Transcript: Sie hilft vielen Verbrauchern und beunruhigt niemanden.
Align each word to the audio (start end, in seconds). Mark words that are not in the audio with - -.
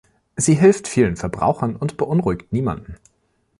Sie 0.35 0.55
hilft 0.55 0.87
vielen 0.87 1.15
Verbrauchern 1.15 1.75
und 1.75 1.95
beunruhigt 1.97 2.51
niemanden. 2.51 2.95